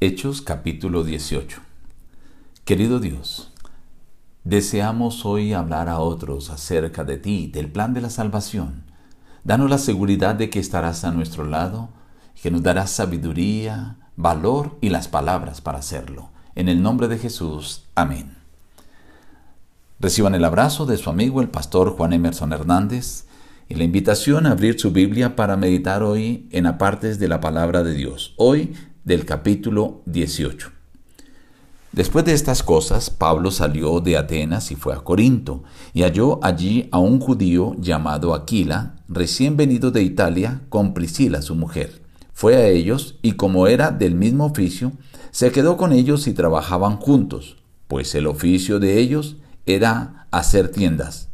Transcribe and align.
Hechos 0.00 0.42
capítulo 0.42 1.04
18 1.04 1.60
Querido 2.64 2.98
Dios, 2.98 3.52
deseamos 4.42 5.24
hoy 5.24 5.52
hablar 5.52 5.88
a 5.88 6.00
otros 6.00 6.50
acerca 6.50 7.04
de 7.04 7.16
ti, 7.16 7.46
del 7.46 7.70
plan 7.70 7.94
de 7.94 8.00
la 8.00 8.10
salvación. 8.10 8.82
Danos 9.44 9.70
la 9.70 9.78
seguridad 9.78 10.34
de 10.34 10.50
que 10.50 10.58
estarás 10.58 11.04
a 11.04 11.12
nuestro 11.12 11.44
lado, 11.44 11.90
que 12.42 12.50
nos 12.50 12.64
darás 12.64 12.90
sabiduría, 12.90 13.96
valor 14.16 14.76
y 14.80 14.88
las 14.88 15.06
palabras 15.06 15.60
para 15.60 15.78
hacerlo. 15.78 16.30
En 16.56 16.68
el 16.68 16.82
nombre 16.82 17.06
de 17.06 17.18
Jesús. 17.18 17.84
Amén. 17.94 18.36
Reciban 20.00 20.34
el 20.34 20.44
abrazo 20.44 20.86
de 20.86 20.96
su 20.96 21.08
amigo 21.08 21.40
el 21.40 21.50
pastor 21.50 21.96
Juan 21.96 22.12
Emerson 22.12 22.52
Hernández 22.52 23.26
y 23.68 23.76
la 23.76 23.84
invitación 23.84 24.46
a 24.46 24.50
abrir 24.50 24.78
su 24.78 24.90
Biblia 24.90 25.36
para 25.36 25.56
meditar 25.56 26.02
hoy 26.02 26.48
en 26.50 26.66
apartes 26.66 27.20
de 27.20 27.28
la 27.28 27.40
palabra 27.40 27.84
de 27.84 27.94
Dios. 27.94 28.34
Hoy 28.36 28.74
del 29.04 29.26
capítulo 29.26 30.00
18. 30.06 30.70
Después 31.92 32.24
de 32.24 32.32
estas 32.32 32.62
cosas, 32.62 33.10
Pablo 33.10 33.50
salió 33.50 34.00
de 34.00 34.16
Atenas 34.16 34.70
y 34.70 34.76
fue 34.76 34.94
a 34.94 35.00
Corinto, 35.00 35.62
y 35.92 36.02
halló 36.02 36.40
allí 36.42 36.88
a 36.90 36.98
un 36.98 37.20
judío 37.20 37.76
llamado 37.78 38.34
Aquila, 38.34 38.96
recién 39.06 39.56
venido 39.56 39.90
de 39.90 40.02
Italia, 40.02 40.62
con 40.70 40.94
Priscila 40.94 41.42
su 41.42 41.54
mujer. 41.54 42.02
Fue 42.32 42.56
a 42.56 42.66
ellos, 42.66 43.16
y 43.20 43.32
como 43.32 43.68
era 43.68 43.90
del 43.90 44.14
mismo 44.14 44.46
oficio, 44.46 44.92
se 45.30 45.52
quedó 45.52 45.76
con 45.76 45.92
ellos 45.92 46.26
y 46.26 46.32
trabajaban 46.32 46.96
juntos, 46.96 47.58
pues 47.86 48.14
el 48.14 48.26
oficio 48.26 48.80
de 48.80 48.98
ellos 48.98 49.36
era 49.66 50.26
hacer 50.30 50.70
tiendas. 50.70 51.28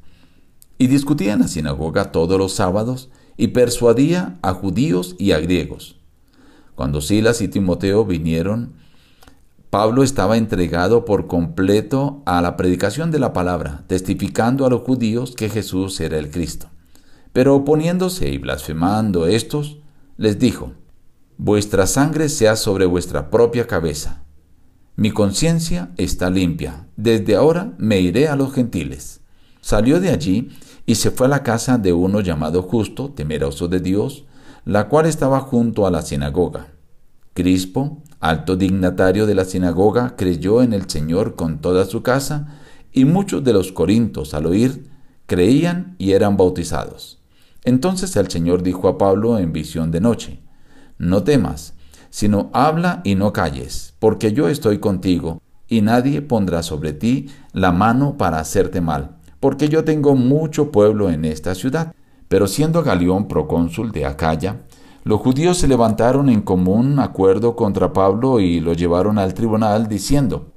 Y 0.77 0.89
discutía 0.89 1.35
en 1.35 1.41
la 1.41 1.49
sinagoga 1.49 2.11
todos 2.11 2.37
los 2.37 2.53
sábados, 2.53 3.11
y 3.37 3.49
persuadía 3.49 4.39
a 4.43 4.53
judíos 4.55 5.15
y 5.19 5.33
a 5.33 5.39
griegos. 5.39 6.00
Cuando 6.81 7.03
Silas 7.03 7.43
y 7.43 7.49
Timoteo 7.49 8.07
vinieron, 8.07 8.73
Pablo 9.69 10.03
estaba 10.03 10.39
entregado 10.39 11.05
por 11.05 11.27
completo 11.27 12.23
a 12.25 12.41
la 12.41 12.57
predicación 12.57 13.11
de 13.11 13.19
la 13.19 13.35
palabra, 13.35 13.85
testificando 13.87 14.65
a 14.65 14.71
los 14.71 14.81
judíos 14.81 15.35
que 15.37 15.51
Jesús 15.51 16.01
era 16.01 16.17
el 16.17 16.31
Cristo. 16.31 16.71
Pero 17.35 17.55
oponiéndose 17.55 18.31
y 18.31 18.39
blasfemando 18.39 19.27
estos, 19.27 19.77
les 20.17 20.39
dijo, 20.39 20.73
Vuestra 21.37 21.87
sangre 21.87 22.31
sea 22.31 22.57
sobre 22.57 22.87
vuestra 22.87 23.29
propia 23.29 23.67
cabeza. 23.67 24.23
Mi 24.97 25.11
conciencia 25.11 25.91
está 25.99 26.31
limpia. 26.31 26.87
Desde 26.97 27.37
ahora 27.37 27.75
me 27.77 28.01
iré 28.01 28.27
a 28.29 28.37
los 28.37 28.55
gentiles. 28.55 29.21
Salió 29.61 30.01
de 30.01 30.09
allí 30.09 30.49
y 30.87 30.95
se 30.95 31.11
fue 31.11 31.27
a 31.27 31.29
la 31.29 31.43
casa 31.43 31.77
de 31.77 31.93
uno 31.93 32.23
llamado 32.23 32.63
justo, 32.63 33.11
temeroso 33.11 33.69
de 33.69 33.81
Dios, 33.81 34.25
la 34.65 34.89
cual 34.89 35.07
estaba 35.07 35.41
junto 35.41 35.87
a 35.87 35.91
la 35.91 36.03
sinagoga. 36.03 36.69
Crispo, 37.35 38.03
alto 38.21 38.57
dignatario 38.57 39.27
de 39.27 39.35
la 39.35 39.45
sinagoga, 39.45 40.17
creyó 40.17 40.63
en 40.63 40.73
el 40.73 40.89
Señor 40.89 41.37
con 41.37 41.61
toda 41.61 41.85
su 41.87 42.03
casa, 42.03 42.59
y 42.93 43.05
muchos 43.05 43.45
de 43.45 43.53
los 43.53 43.73
corintos 43.73 44.35
al 44.35 44.47
oír 44.47 44.91
creían 45.27 45.95
y 45.99 46.13
eran 46.13 46.37
bautizados. 46.37 47.23
Entonces 47.65 48.17
el 48.17 48.29
Señor 48.29 48.63
dijo 48.63 48.89
a 48.89 48.99
Pablo 48.99 49.39
en 49.39 49.53
visión 49.53 49.91
de 49.91 50.01
noche, 50.01 50.41
No 50.99 51.23
temas, 51.23 51.75
sino 52.11 52.51
habla 52.53 53.01
y 53.05 53.15
no 53.15 53.33
calles, 53.33 53.95
porque 53.99 54.33
yo 54.33 54.49
estoy 54.49 54.79
contigo, 54.79 55.41
y 55.69 55.83
nadie 55.83 56.21
pondrá 56.21 56.63
sobre 56.63 56.93
ti 56.93 57.31
la 57.53 57.71
mano 57.71 58.17
para 58.17 58.41
hacerte 58.41 58.81
mal, 58.81 59.17
porque 59.39 59.69
yo 59.69 59.85
tengo 59.85 60.17
mucho 60.17 60.73
pueblo 60.73 61.11
en 61.11 61.25
esta 61.25 61.55
ciudad. 61.55 61.95
Pero 62.31 62.47
siendo 62.47 62.85
Galión 62.85 63.27
procónsul 63.27 63.91
de 63.91 64.07
Acaya, 64.07 64.61
los 65.03 65.21
judíos 65.21 65.59
se 65.59 65.67
levantaron 65.67 66.29
en 66.29 66.43
común 66.43 67.01
acuerdo 67.01 67.57
contra 67.57 67.93
Pablo 67.93 68.39
y 68.39 68.61
lo 68.61 68.73
llevaron 68.73 69.19
al 69.19 69.35
tribunal 69.35 69.89
diciendo, 69.89 70.53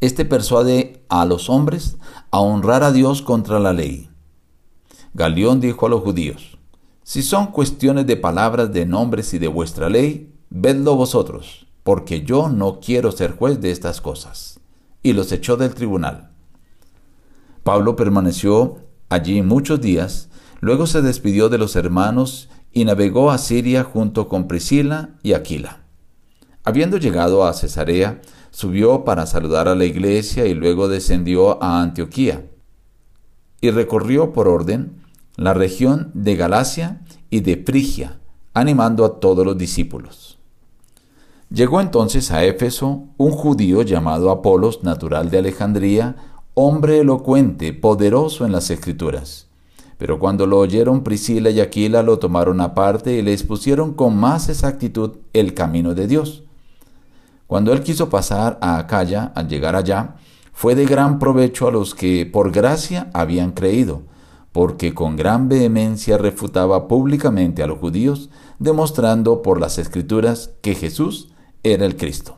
Este 0.00 0.24
persuade 0.24 1.04
a 1.08 1.24
los 1.24 1.48
hombres 1.48 1.98
a 2.32 2.40
honrar 2.40 2.82
a 2.82 2.90
Dios 2.90 3.22
contra 3.22 3.60
la 3.60 3.72
ley. 3.72 4.10
Galión 5.12 5.60
dijo 5.60 5.86
a 5.86 5.88
los 5.88 6.02
judíos, 6.02 6.58
Si 7.04 7.22
son 7.22 7.52
cuestiones 7.52 8.08
de 8.08 8.16
palabras, 8.16 8.72
de 8.72 8.84
nombres 8.84 9.32
y 9.34 9.38
de 9.38 9.46
vuestra 9.46 9.88
ley, 9.88 10.34
vedlo 10.50 10.96
vosotros, 10.96 11.68
porque 11.84 12.22
yo 12.22 12.48
no 12.48 12.80
quiero 12.80 13.12
ser 13.12 13.36
juez 13.36 13.60
de 13.60 13.70
estas 13.70 14.00
cosas. 14.00 14.58
Y 15.00 15.12
los 15.12 15.30
echó 15.30 15.56
del 15.56 15.76
tribunal. 15.76 16.32
Pablo 17.62 17.94
permaneció 17.94 18.78
allí 19.10 19.42
muchos 19.42 19.80
días, 19.80 20.28
Luego 20.60 20.86
se 20.86 21.02
despidió 21.02 21.48
de 21.48 21.58
los 21.58 21.76
hermanos 21.76 22.48
y 22.72 22.84
navegó 22.84 23.30
a 23.30 23.38
Siria 23.38 23.84
junto 23.84 24.28
con 24.28 24.48
Priscila 24.48 25.10
y 25.22 25.32
Aquila. 25.32 25.80
Habiendo 26.64 26.96
llegado 26.96 27.44
a 27.44 27.52
Cesarea, 27.52 28.20
subió 28.50 29.04
para 29.04 29.26
saludar 29.26 29.68
a 29.68 29.74
la 29.74 29.84
iglesia 29.84 30.46
y 30.46 30.54
luego 30.54 30.88
descendió 30.88 31.62
a 31.62 31.82
Antioquía 31.82 32.46
y 33.60 33.70
recorrió 33.70 34.32
por 34.32 34.48
orden 34.48 35.02
la 35.36 35.54
región 35.54 36.10
de 36.14 36.36
Galacia 36.36 37.02
y 37.30 37.40
de 37.40 37.62
Frigia, 37.64 38.20
animando 38.52 39.04
a 39.04 39.20
todos 39.20 39.44
los 39.44 39.58
discípulos. 39.58 40.38
Llegó 41.50 41.80
entonces 41.80 42.30
a 42.30 42.44
Éfeso 42.44 43.04
un 43.16 43.30
judío 43.30 43.82
llamado 43.82 44.30
Apolos, 44.30 44.82
natural 44.82 45.30
de 45.30 45.38
Alejandría, 45.38 46.16
hombre 46.54 47.00
elocuente, 47.00 47.72
poderoso 47.72 48.46
en 48.46 48.52
las 48.52 48.70
escrituras 48.70 49.48
pero 50.04 50.18
cuando 50.18 50.46
lo 50.46 50.58
oyeron 50.58 51.02
Priscila 51.02 51.48
y 51.48 51.60
Aquila 51.60 52.02
lo 52.02 52.18
tomaron 52.18 52.60
aparte 52.60 53.14
y 53.14 53.22
le 53.22 53.32
expusieron 53.32 53.94
con 53.94 54.14
más 54.14 54.50
exactitud 54.50 55.12
el 55.32 55.54
camino 55.54 55.94
de 55.94 56.06
Dios. 56.06 56.42
Cuando 57.46 57.72
él 57.72 57.82
quiso 57.82 58.10
pasar 58.10 58.58
a 58.60 58.76
Acaya, 58.76 59.32
al 59.34 59.48
llegar 59.48 59.76
allá, 59.76 60.16
fue 60.52 60.74
de 60.74 60.84
gran 60.84 61.18
provecho 61.18 61.68
a 61.68 61.70
los 61.70 61.94
que 61.94 62.26
por 62.26 62.52
gracia 62.52 63.08
habían 63.14 63.52
creído, 63.52 64.02
porque 64.52 64.92
con 64.92 65.16
gran 65.16 65.48
vehemencia 65.48 66.18
refutaba 66.18 66.86
públicamente 66.86 67.62
a 67.62 67.66
los 67.66 67.78
judíos, 67.78 68.28
demostrando 68.58 69.40
por 69.40 69.58
las 69.58 69.78
escrituras 69.78 70.50
que 70.60 70.74
Jesús 70.74 71.30
era 71.62 71.86
el 71.86 71.96
Cristo. 71.96 72.36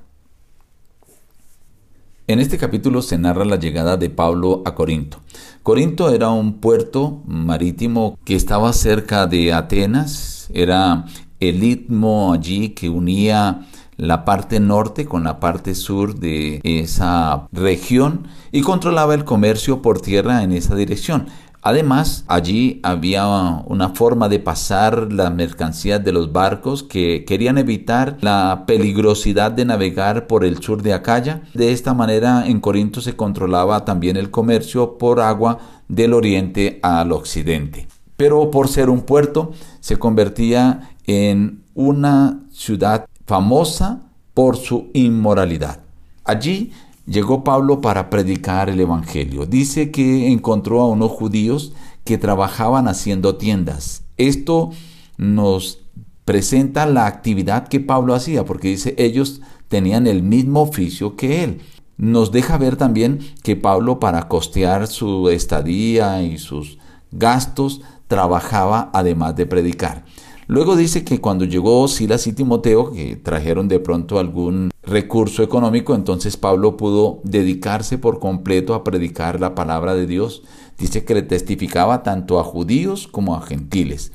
En 2.29 2.41
este 2.41 2.59
capítulo 2.59 3.03
se 3.03 3.19
narra 3.19 3.45
la 3.45 3.55
llegada 3.55 3.97
de 3.97 4.11
Pablo 4.11 4.63
a 4.65 4.75
Corinto. 4.75 5.19
Corinto 5.63 6.11
era 6.11 6.31
un 6.31 6.55
puerto 6.55 7.23
marítimo 7.25 8.19
que 8.25 8.35
estaba 8.35 8.73
cerca 8.73 9.29
de 9.29 9.53
Atenas, 9.53 10.49
era 10.53 11.05
el 11.39 11.63
istmo 11.63 12.33
allí 12.33 12.71
que 12.71 12.89
unía 12.89 13.61
la 13.97 14.25
parte 14.25 14.59
norte 14.59 15.07
con 15.07 15.23
la 15.23 15.39
parte 15.39 15.77
sur 15.77 16.19
de 16.19 16.61
esa 16.65 17.47
región 17.53 18.27
y 18.51 18.63
controlaba 18.63 19.15
el 19.15 19.25
comercio 19.25 19.81
por 19.81 20.01
tierra 20.01 20.43
en 20.43 20.51
esa 20.51 20.75
dirección. 20.75 21.29
Además, 21.67 22.25
allí 22.29 22.79
había 22.85 23.27
una 23.67 23.89
forma 23.89 24.29
de 24.29 24.39
pasar 24.39 25.13
las 25.13 25.35
mercancías 25.35 26.05
de 26.05 26.13
los 26.13 26.33
barcos 26.33 26.85
que 26.85 27.25
querían 27.25 27.59
evitar 27.59 28.19
la 28.21 28.63
peligrosidad 28.69 29.51
de 29.51 29.65
navegar 29.65 30.29
por 30.29 30.45
el 30.45 30.63
sur 30.63 30.81
de 30.81 30.93
Acaya. 30.93 31.43
De 31.55 31.73
esta 31.73 31.93
manera, 31.93 32.47
en 32.47 32.61
Corinto 32.61 33.01
se 33.01 33.17
controlaba 33.17 33.85
también 33.85 34.17
el 34.17 34.31
comercio 34.31 34.97
por 34.97 35.19
agua 35.19 35.59
del 35.89 36.15
oriente 36.15 36.79
al 36.85 37.11
occidente. 37.11 37.89
Pero 38.17 38.49
por 38.53 38.69
ser 38.69 38.89
un 38.89 39.01
puerto, 39.01 39.51
se 39.81 39.97
convertía 39.97 40.91
en 41.05 41.65
una 41.75 42.45
ciudad 42.53 43.07
famosa 43.27 44.03
por 44.35 44.57
su 44.57 44.87
inmoralidad. 44.95 45.81
Allí 46.23 46.71
llegó 47.07 47.45
Pablo 47.45 47.81
para 47.81 48.11
predicar 48.11 48.69
el 48.69 48.81
Evangelio. 48.81 49.47
Dice 49.47 49.91
que 49.91 50.31
encontró 50.31 50.81
a 50.81 50.89
unos 50.89 51.11
judíos 51.11 51.73
que 52.05 52.19
trabajaban 52.19 52.89
haciendo 52.89 53.37
tiendas. 53.37 54.05
Esto 54.17 54.71
nos 55.17 55.81
presenta 56.25 56.87
la 56.87 57.07
actividad 57.07 57.69
que 57.69 57.81
Pablo 57.81 58.15
hacía, 58.15 58.45
porque 58.45 58.69
dice 58.69 58.95
ellos 58.99 59.41
tenían 59.69 60.07
el 60.07 60.23
mismo 60.23 60.63
oficio 60.63 61.17
que 61.17 61.45
él. 61.45 61.61
Nos 61.97 62.31
deja 62.31 62.59
ver 62.59 62.77
también 62.77 63.21
que 63.43 63.57
Pablo 63.57 63.99
para 64.01 64.29
costear 64.29 64.87
su 64.87 65.31
estadía 65.31 66.23
y 66.23 66.37
sus 66.39 66.79
gastos 67.11 67.81
trabajaba 68.07 68.91
además 68.93 69.35
de 69.37 69.47
predicar. 69.47 70.05
Luego 70.49 70.77
dice 70.77 71.05
que 71.05 71.21
cuando 71.21 71.45
llegó 71.45 71.89
Silas 71.89 72.27
y 72.29 72.33
Timoteo, 72.33 72.93
que 72.93 73.17
trajeron 73.17 73.67
de 73.67 73.81
pronto 73.81 74.21
algún 74.21 74.71
recurso 74.83 75.43
económico, 75.43 75.95
entonces 75.95 76.37
Pablo 76.37 76.77
pudo 76.77 77.21
dedicarse 77.25 77.99
por 77.99 78.21
completo 78.21 78.75
a 78.75 78.85
predicar 78.85 79.41
la 79.41 79.57
palabra 79.57 79.97
de 79.97 80.07
Dios. 80.07 80.43
Dice 80.79 81.05
que 81.05 81.15
le 81.15 81.23
testificaba 81.23 82.05
tanto 82.05 82.39
a 82.39 82.45
judíos 82.45 83.09
como 83.09 83.35
a 83.35 83.43
gentiles. 83.43 84.13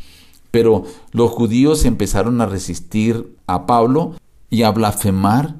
Pero 0.51 0.83
los 1.12 1.31
judíos 1.31 1.83
empezaron 1.83 2.39
a 2.39 2.45
resistir 2.45 3.36
a 3.48 3.66
Pablo 3.66 4.16
y 4.50 4.63
a 4.63 4.72
blasfemar. 4.72 5.56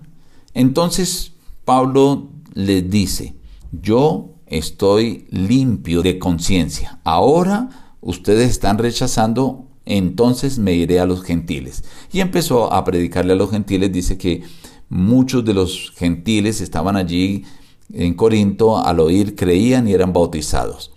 Entonces 0.53 1.33
Pablo 1.65 2.29
les 2.53 2.89
dice, 2.89 3.35
yo 3.71 4.29
estoy 4.45 5.27
limpio 5.31 6.01
de 6.01 6.18
conciencia. 6.18 7.00
Ahora 7.03 7.95
ustedes 8.00 8.50
están 8.50 8.77
rechazando 8.77 9.65
entonces 9.86 10.60
me 10.60 10.74
iré 10.74 11.00
a 11.00 11.06
los 11.06 11.24
gentiles. 11.24 11.83
Y 12.12 12.19
empezó 12.19 12.72
a 12.74 12.83
predicarle 12.83 13.33
a 13.33 13.38
los 13.38 13.51
gentiles, 13.51 13.92
dice 13.92 14.18
que 14.18 14.44
muchos 14.89 15.44
de 15.45 15.54
los 15.54 15.92
gentiles 15.95 16.62
estaban 16.62 16.95
allí 16.95 17.45
en 17.94 18.13
Corinto, 18.13 18.78
al 18.78 19.00
oír 19.00 19.36
creían 19.36 19.88
y 19.88 19.94
eran 19.94 20.13
bautizados. 20.13 20.92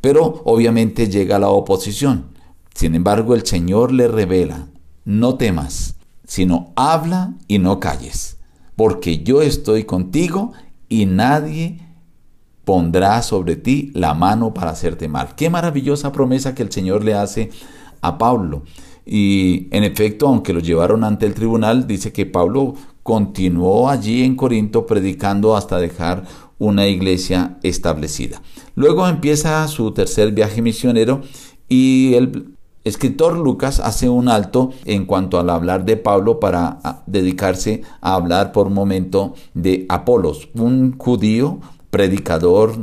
Pero 0.00 0.42
obviamente 0.44 1.08
llega 1.08 1.38
la 1.38 1.48
oposición. 1.48 2.26
Sin 2.74 2.94
embargo, 2.94 3.34
el 3.34 3.46
Señor 3.46 3.92
le 3.92 4.08
revela, 4.08 4.68
no 5.04 5.36
temas, 5.36 5.96
sino 6.26 6.72
habla 6.76 7.34
y 7.48 7.58
no 7.58 7.80
calles, 7.80 8.36
porque 8.74 9.22
yo 9.22 9.42
estoy 9.42 9.84
contigo 9.84 10.52
y 10.88 11.06
nadie 11.06 11.80
pondrá 12.64 13.22
sobre 13.22 13.54
ti 13.56 13.92
la 13.94 14.12
mano 14.12 14.52
para 14.52 14.72
hacerte 14.72 15.08
mal. 15.08 15.36
Qué 15.36 15.48
maravillosa 15.48 16.12
promesa 16.12 16.54
que 16.54 16.64
el 16.64 16.72
Señor 16.72 17.04
le 17.04 17.14
hace 17.14 17.50
a 18.06 18.18
Pablo. 18.18 18.62
Y 19.04 19.68
en 19.70 19.84
efecto, 19.84 20.26
aunque 20.26 20.52
lo 20.52 20.60
llevaron 20.60 21.04
ante 21.04 21.26
el 21.26 21.34
tribunal, 21.34 21.86
dice 21.86 22.12
que 22.12 22.26
Pablo 22.26 22.74
continuó 23.02 23.88
allí 23.88 24.24
en 24.24 24.34
Corinto 24.34 24.84
predicando 24.84 25.56
hasta 25.56 25.78
dejar 25.78 26.24
una 26.58 26.88
iglesia 26.88 27.58
establecida. 27.62 28.42
Luego 28.74 29.06
empieza 29.06 29.66
su 29.68 29.92
tercer 29.92 30.32
viaje 30.32 30.60
misionero 30.62 31.20
y 31.68 32.14
el 32.14 32.56
escritor 32.84 33.36
Lucas 33.36 33.80
hace 33.80 34.08
un 34.08 34.28
alto 34.28 34.70
en 34.84 35.06
cuanto 35.06 35.38
al 35.38 35.50
hablar 35.50 35.84
de 35.84 35.96
Pablo 35.96 36.40
para 36.40 36.78
ah, 36.82 37.02
dedicarse 37.06 37.82
a 38.00 38.14
hablar 38.14 38.52
por 38.52 38.68
un 38.68 38.74
momento 38.74 39.34
de 39.54 39.86
Apolos, 39.88 40.48
un 40.54 40.96
judío 40.96 41.60
predicador 41.90 42.76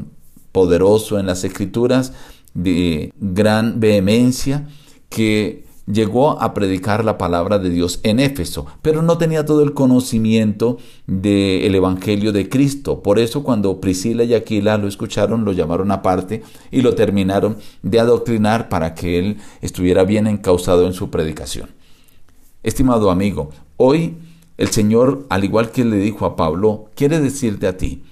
poderoso 0.51 1.19
en 1.19 1.25
las 1.25 1.43
escrituras, 1.43 2.13
de 2.53 3.11
gran 3.19 3.79
vehemencia, 3.79 4.67
que 5.13 5.63
llegó 5.85 6.41
a 6.41 6.55
predicar 6.55 7.05
la 7.05 7.19
palabra 7.19 7.59
de 7.59 7.69
Dios 7.69 7.99
en 8.01 8.19
Éfeso, 8.19 8.65
pero 8.81 9.03
no 9.03 9.19
tenía 9.19 9.45
todo 9.45 9.61
el 9.61 9.73
conocimiento 9.73 10.79
del 11.05 11.75
Evangelio 11.75 12.31
de 12.31 12.49
Cristo. 12.49 13.03
Por 13.03 13.19
eso 13.19 13.43
cuando 13.43 13.79
Priscila 13.79 14.23
y 14.23 14.33
Aquila 14.33 14.77
lo 14.77 14.87
escucharon, 14.87 15.45
lo 15.45 15.51
llamaron 15.51 15.91
aparte 15.91 16.41
y 16.71 16.81
lo 16.81 16.95
terminaron 16.95 17.57
de 17.83 17.99
adoctrinar 17.99 18.69
para 18.69 18.95
que 18.95 19.19
él 19.19 19.37
estuviera 19.61 20.03
bien 20.03 20.25
encausado 20.25 20.87
en 20.87 20.93
su 20.93 21.11
predicación. 21.11 21.69
Estimado 22.63 23.11
amigo, 23.11 23.51
hoy 23.77 24.15
el 24.57 24.69
Señor, 24.69 25.27
al 25.29 25.43
igual 25.43 25.69
que 25.69 25.85
le 25.85 25.97
dijo 25.97 26.25
a 26.25 26.35
Pablo, 26.35 26.89
quiere 26.95 27.19
decirte 27.19 27.67
a 27.67 27.77
ti, 27.77 28.03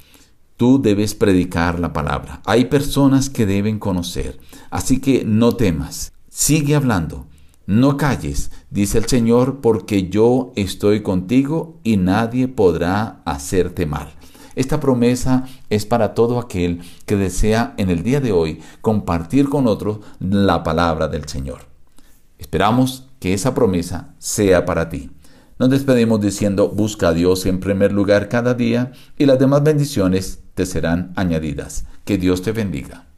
tú 0.55 0.79
debes 0.79 1.15
predicar 1.15 1.79
la 1.79 1.93
palabra. 1.93 2.41
Hay 2.45 2.65
personas 2.65 3.31
que 3.31 3.47
deben 3.47 3.79
conocer, 3.79 4.37
así 4.69 4.99
que 4.99 5.23
no 5.25 5.55
temas, 5.55 6.11
sigue 6.31 6.75
hablando 6.75 7.27
no 7.67 7.95
calles, 7.95 8.51
dice 8.69 8.97
el 8.97 9.05
Señor, 9.05 9.61
porque 9.61 10.09
yo 10.09 10.51
estoy 10.55 11.03
contigo 11.03 11.79
y 11.83 11.95
nadie 11.95 12.47
podrá 12.47 13.21
hacerte 13.23 13.85
mal. 13.85 14.11
Esta 14.55 14.79
promesa 14.81 15.45
es 15.69 15.85
para 15.85 16.13
todo 16.13 16.39
aquel 16.39 16.81
que 17.05 17.15
desea 17.15 17.73
en 17.77 17.89
el 17.89 18.03
día 18.03 18.19
de 18.19 18.33
hoy 18.33 18.59
compartir 18.81 19.47
con 19.47 19.67
otros 19.67 19.99
la 20.19 20.63
palabra 20.63 21.07
del 21.07 21.29
Señor. 21.29 21.59
Esperamos 22.39 23.07
que 23.19 23.33
esa 23.33 23.53
promesa 23.53 24.15
sea 24.17 24.65
para 24.65 24.89
ti. 24.89 25.11
Nos 25.57 25.69
despedimos 25.69 26.19
diciendo, 26.19 26.67
busca 26.67 27.09
a 27.09 27.13
Dios 27.13 27.45
en 27.45 27.59
primer 27.59 27.93
lugar 27.93 28.27
cada 28.27 28.55
día 28.55 28.91
y 29.17 29.27
las 29.27 29.39
demás 29.39 29.63
bendiciones 29.63 30.39
te 30.55 30.65
serán 30.65 31.13
añadidas. 31.15 31.85
Que 32.03 32.17
Dios 32.17 32.41
te 32.41 32.51
bendiga. 32.51 33.10